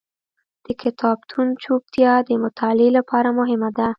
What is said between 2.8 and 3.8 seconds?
لپاره مهمه